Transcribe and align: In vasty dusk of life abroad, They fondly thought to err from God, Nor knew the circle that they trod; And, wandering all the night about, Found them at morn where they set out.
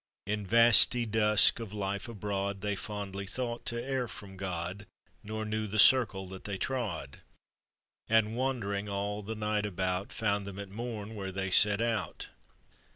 In 0.25 0.47
vasty 0.47 1.05
dusk 1.05 1.59
of 1.59 1.73
life 1.73 2.09
abroad, 2.09 2.61
They 2.61 2.75
fondly 2.75 3.27
thought 3.27 3.67
to 3.67 3.83
err 3.85 4.07
from 4.07 4.35
God, 4.35 4.87
Nor 5.21 5.45
knew 5.45 5.67
the 5.67 5.77
circle 5.77 6.27
that 6.29 6.45
they 6.45 6.57
trod; 6.57 7.19
And, 8.09 8.35
wandering 8.35 8.89
all 8.89 9.21
the 9.21 9.35
night 9.35 9.67
about, 9.67 10.11
Found 10.13 10.47
them 10.47 10.57
at 10.57 10.69
morn 10.71 11.13
where 11.13 11.31
they 11.31 11.51
set 11.51 11.81
out. 11.81 12.29